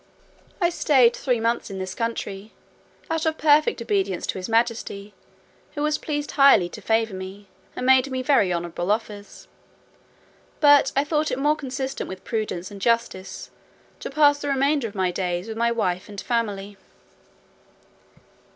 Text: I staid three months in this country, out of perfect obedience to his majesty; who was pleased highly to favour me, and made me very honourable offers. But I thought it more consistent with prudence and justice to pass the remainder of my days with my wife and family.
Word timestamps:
I 0.59 0.71
staid 0.71 1.15
three 1.15 1.39
months 1.39 1.69
in 1.69 1.77
this 1.77 1.93
country, 1.93 2.53
out 3.11 3.27
of 3.27 3.37
perfect 3.37 3.83
obedience 3.83 4.25
to 4.25 4.39
his 4.39 4.49
majesty; 4.49 5.13
who 5.75 5.83
was 5.83 5.99
pleased 5.99 6.31
highly 6.31 6.69
to 6.69 6.81
favour 6.81 7.13
me, 7.13 7.47
and 7.75 7.85
made 7.85 8.09
me 8.09 8.23
very 8.23 8.51
honourable 8.51 8.89
offers. 8.91 9.47
But 10.59 10.91
I 10.95 11.03
thought 11.03 11.29
it 11.29 11.37
more 11.37 11.55
consistent 11.55 12.07
with 12.07 12.23
prudence 12.23 12.71
and 12.71 12.81
justice 12.81 13.51
to 13.99 14.09
pass 14.09 14.39
the 14.39 14.47
remainder 14.49 14.87
of 14.87 14.95
my 14.95 15.11
days 15.11 15.47
with 15.47 15.57
my 15.57 15.71
wife 15.71 16.09
and 16.09 16.19
family. 16.19 16.77